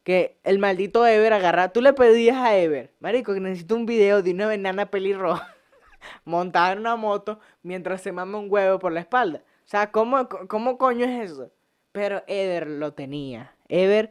[0.04, 1.72] que el maldito Ever agarra.
[1.72, 5.54] Tú le pedías a Ever, Marico, que necesito un video de una enana pelirroja
[6.24, 9.42] montada en una moto mientras se mama un huevo por la espalda.
[9.64, 11.50] O sea, ¿cómo, cómo coño es eso?
[11.92, 13.56] Pero Ever lo tenía.
[13.68, 14.10] Ever,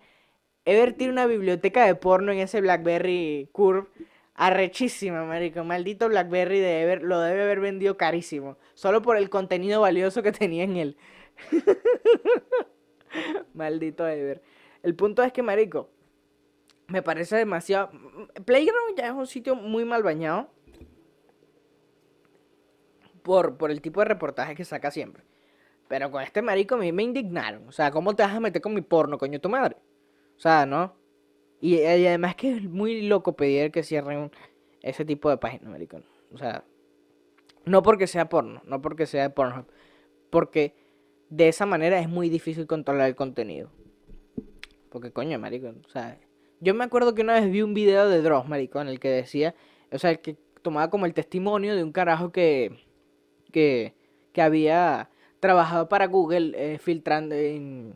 [0.65, 3.87] Ever tiene una biblioteca de porno en ese Blackberry Curve.
[4.35, 5.63] Arrechísima, marico.
[5.63, 8.57] Maldito Blackberry de Ever lo debe haber vendido carísimo.
[8.73, 10.97] Solo por el contenido valioso que tenía en él.
[13.53, 14.41] Maldito Ever.
[14.83, 15.89] El punto es que, marico,
[16.87, 17.91] me parece demasiado...
[18.45, 20.49] Playground ya es un sitio muy mal bañado.
[23.23, 25.23] Por, por el tipo de reportaje que saca siempre.
[25.89, 27.67] Pero con este marico a mí me indignaron.
[27.67, 29.75] O sea, ¿cómo te vas a meter con mi porno, coño, tu madre?
[30.37, 30.93] O sea, ¿no?
[31.59, 34.31] Y, además que es muy loco pedir que cierren
[34.83, 35.99] ese tipo de páginas, marico.
[36.31, 36.63] O sea,
[37.65, 39.65] no porque sea porno, no porque sea de porno.
[40.29, 40.75] Porque
[41.29, 43.71] de esa manera es muy difícil controlar el contenido.
[44.91, 46.19] Porque coño, marico, o sea,
[46.59, 49.09] yo me acuerdo que una vez vi un video de Dross, marico, en el que
[49.09, 49.55] decía,
[49.91, 52.77] o sea, el que tomaba como el testimonio de un carajo que,
[53.51, 53.95] que,
[54.33, 57.93] que había trabajado para Google eh, filtrando en,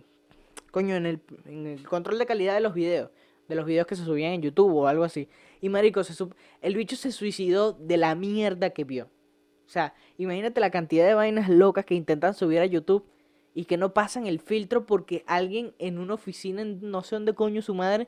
[0.72, 3.12] coño, en el, en el control de calidad de los videos,
[3.48, 5.28] de los videos que se subían en YouTube o algo así.
[5.62, 6.14] Y marico, se
[6.62, 9.10] el bicho se suicidó de la mierda que vio.
[9.66, 13.06] O sea, imagínate la cantidad de vainas locas que intentan subir a YouTube
[13.54, 17.34] y que no pasan el filtro porque alguien en una oficina, en no sé dónde
[17.34, 18.08] coño su madre,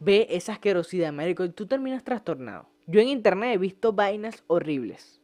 [0.00, 2.68] ve esa asquerosidad, marico, y tú terminas trastornado.
[2.86, 5.20] Yo en internet he visto vainas horribles.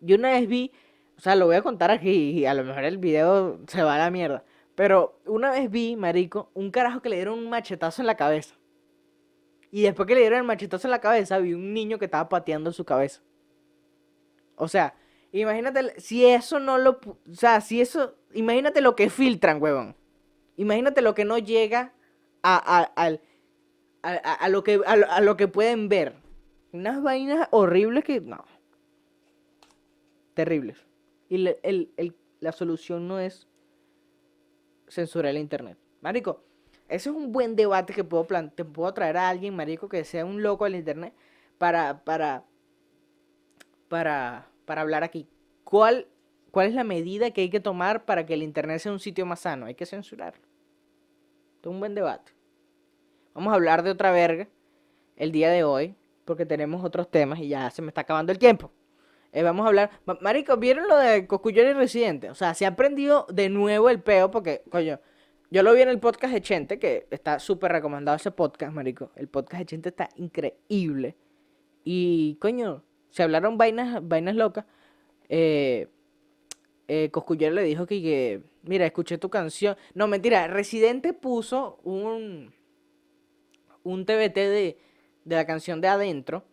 [0.00, 0.72] Yo una vez vi
[1.16, 3.94] O sea, lo voy a contar aquí y a lo mejor el video se va
[3.94, 4.44] a la mierda.
[4.74, 8.54] Pero una vez vi, marico, un carajo que le dieron un machetazo en la cabeza.
[9.70, 12.28] Y después que le dieron el machetazo en la cabeza, vi un niño que estaba
[12.28, 13.22] pateando su cabeza.
[14.56, 14.94] O sea,
[15.32, 16.98] imagínate, si eso no lo...
[17.30, 18.14] O sea, si eso...
[18.34, 19.94] Imagínate lo que filtran, huevón.
[20.56, 21.92] Imagínate lo que no llega
[22.42, 24.10] a, a- a,
[24.44, 26.14] a- lo que, a lo que pueden ver.
[26.72, 28.20] Unas vainas horribles que...
[28.20, 28.44] No.
[30.34, 30.78] Terribles.
[31.32, 33.48] Y el- el- la solución no es
[34.86, 35.78] censurar el internet.
[36.02, 36.44] Marico,
[36.90, 40.26] ese es un buen debate que puedo te puedo traer a alguien, marico, que sea
[40.26, 41.14] un loco del internet
[41.56, 42.44] para para
[43.88, 45.26] para para hablar aquí.
[45.64, 46.06] ¿Cuál
[46.50, 49.24] cuál es la medida que hay que tomar para que el internet sea un sitio
[49.24, 49.64] más sano?
[49.64, 50.44] Hay que censurarlo.
[51.54, 52.32] Esto es un buen debate.
[53.32, 54.48] Vamos a hablar de otra verga
[55.16, 55.94] el día de hoy,
[56.26, 58.70] porque tenemos otros temas y ya se me está acabando el tiempo.
[59.32, 59.90] Eh, vamos a hablar.
[60.04, 62.30] Ma- Marico, ¿vieron lo de Coscullón y Residente?
[62.30, 65.00] O sea, se ha prendido de nuevo el peo porque, coño,
[65.50, 69.10] yo lo vi en el podcast de Chente, que está súper recomendado ese podcast, Marico.
[69.16, 71.16] El podcast de Chente está increíble.
[71.84, 74.64] Y, coño, se hablaron vainas, vainas locas.
[75.28, 75.88] Eh,
[76.88, 79.76] eh, Coscullero le dijo que, que, mira, escuché tu canción.
[79.94, 82.52] No, mentira, Residente puso un,
[83.82, 84.78] un TBT de,
[85.24, 86.44] de la canción de Adentro,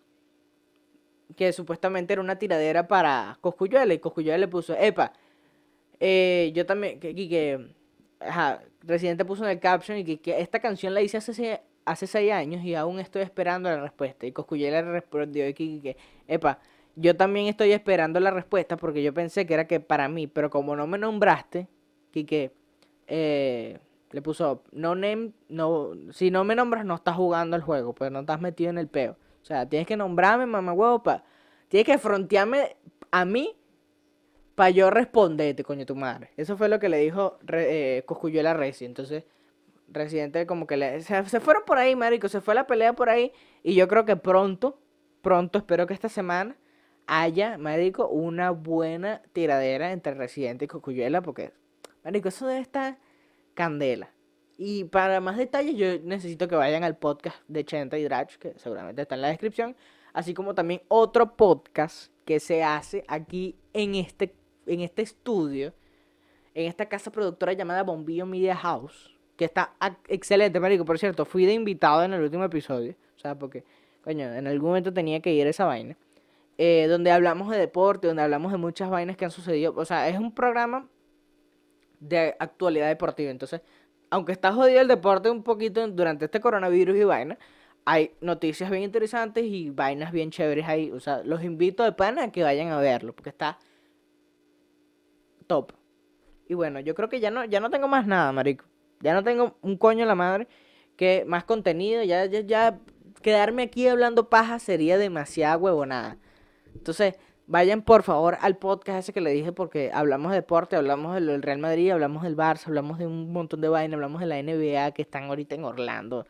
[1.36, 5.14] que supuestamente era una tiradera para Coscuyuela, y Coscuyuela le puso, epa,
[6.00, 7.68] eh, yo también, que, que, que,
[8.20, 11.62] ajá, Residente puso en el caption y que, que esta canción la hice hace, se-
[11.86, 14.26] hace seis años y aún estoy esperando la respuesta.
[14.26, 16.60] Y Coscuyuela respondió y que, que, epa,
[16.96, 20.50] yo también estoy esperando la respuesta porque yo pensé que era que para mí, pero
[20.50, 21.68] como no me nombraste,
[22.12, 22.52] Quique,
[23.08, 23.80] eh,
[24.12, 28.12] le puso, no name, no, si no me nombras no estás jugando el juego, pues
[28.12, 29.18] no estás metido en el peo.
[29.50, 31.24] Sea, tienes que nombrarme, mamá huevo, pa,
[31.70, 32.78] tienes que frontearme
[33.10, 33.58] a mí
[34.54, 36.30] para yo responderte, coño tu madre.
[36.38, 38.86] Eso fue lo que le dijo eh, Cosculluela Reci.
[38.86, 39.24] Entonces,
[39.88, 41.02] Residente como que le...
[41.02, 43.32] Se, se fueron por ahí, marico, se fue la pelea por ahí.
[43.64, 44.80] Y yo creo que pronto,
[45.24, 46.56] pronto, espero que esta semana
[47.08, 51.24] haya, marico, una buena tiradera entre Residente y Cosculluela.
[51.24, 51.54] Porque,
[52.04, 53.00] marico, eso debe estar
[53.56, 54.12] candela.
[54.62, 58.54] Y para más detalles, yo necesito que vayan al podcast de Chenta y Drach, que
[58.58, 59.74] seguramente está en la descripción.
[60.12, 65.74] Así como también otro podcast que se hace aquí en este, en este estudio,
[66.54, 69.76] en esta casa productora llamada Bombillo Media House, que está
[70.10, 70.84] excelente, marico.
[70.84, 73.64] Por cierto, fui de invitado en el último episodio, o sea, porque,
[74.04, 75.96] coño, en algún momento tenía que ir a esa vaina.
[76.62, 79.74] eh, donde hablamos de deporte, donde hablamos de muchas vainas que han sucedido.
[79.78, 80.90] O sea, es un programa
[82.02, 83.32] de actualidad deportiva.
[83.32, 83.62] Entonces,
[84.10, 87.38] aunque está jodido el deporte un poquito durante este coronavirus y vaina,
[87.86, 90.92] hay noticias bien interesantes y vainas bien chéveres ahí.
[90.92, 93.58] O sea, los invito de pana a que vayan a verlo, porque está
[95.48, 95.74] top.
[96.48, 98.66] Y bueno, yo creo que ya no, ya no tengo más nada, marico.
[99.02, 100.48] Ya no tengo un coño en la madre
[100.96, 102.04] que más contenido.
[102.04, 102.80] Ya, ya, ya
[103.22, 106.18] quedarme aquí hablando paja sería demasiada huevonada.
[106.76, 107.16] Entonces,
[107.50, 111.42] vayan por favor al podcast ese que le dije porque hablamos de deporte, hablamos del
[111.42, 114.92] Real Madrid, hablamos del Barça, hablamos de un montón de vainas, hablamos de la NBA
[114.92, 116.28] que están ahorita en Orlando.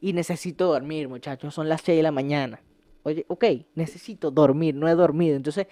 [0.00, 2.60] Y necesito dormir, muchachos, son las 6 de la mañana.
[3.02, 5.36] Oye, ok, necesito dormir, no he dormido.
[5.36, 5.66] Entonces,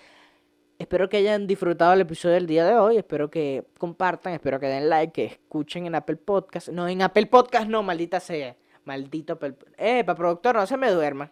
[0.76, 4.66] espero que hayan disfrutado el episodio del día de hoy, espero que compartan, espero que
[4.66, 6.70] den like, que escuchen en Apple Podcast.
[6.70, 8.56] No, en Apple Podcast no, maldita sea.
[8.84, 9.54] Maldito Apple.
[9.78, 11.30] Eh, pa productor, no se me duerma.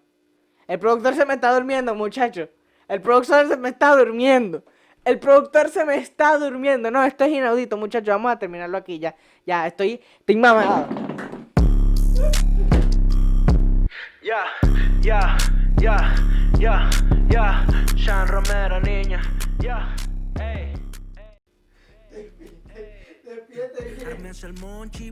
[0.69, 2.49] El productor se me está durmiendo, muchacho.
[2.89, 4.63] El productor se me está durmiendo.
[5.05, 6.91] El productor se me está durmiendo.
[6.91, 8.09] No, esto es inaudito, muchachos.
[8.09, 9.15] Vamos a terminarlo aquí ya.
[9.47, 10.87] Ya, estoy, estoy mamado.
[14.23, 14.45] Ya,
[15.01, 15.37] ya,
[15.81, 16.15] ya,
[16.59, 16.91] ya,
[17.29, 17.67] ya.
[19.59, 19.95] Ya,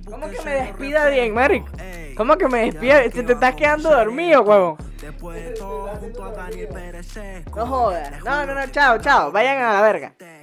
[0.04, 1.68] ¿Cómo que me despida bien, marico?
[2.16, 3.02] ¿Cómo que me despida?
[3.04, 4.44] Se te va está a quedando dormido,
[6.72, 7.60] Pérez Seco.
[7.60, 8.24] No jodas.
[8.24, 9.32] No, no, no, chao, chao.
[9.32, 10.14] Vayan a la verga.
[10.18, 10.40] de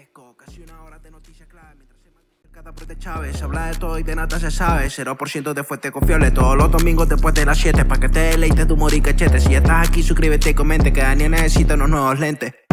[2.87, 3.41] de Chávez.
[3.41, 4.87] Habla de todo y de nada se sabe.
[4.87, 7.85] 0% de fuente confiable todos los domingos después de las 7.
[7.85, 9.39] Pa' que te deleites tu humor y cachete.
[9.39, 12.66] Si ya estás aquí, suscríbete y comente que Daniel necesita unos nuevos lentes.